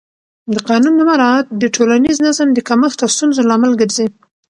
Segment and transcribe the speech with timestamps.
[0.53, 4.07] د قانون نه مراعت د ټولنیز نظم د کمښت او ستونزو لامل ګرځي